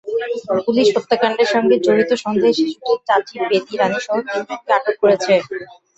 Police 0.65 0.87
হত্যাকাণ্ডের 0.95 1.49
সঙ্গে 1.53 1.75
জড়িত 1.85 2.11
সন্দেহে 2.23 2.57
শিশুটির 2.59 2.99
চাচি 3.07 3.35
বেলি 3.41 3.73
রানীসহ 3.75 4.15
তিনজনকে 4.23 4.71
আটক 4.77 4.95
করেছে। 5.01 5.33